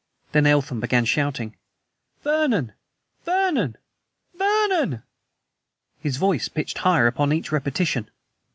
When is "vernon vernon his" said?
3.23-6.17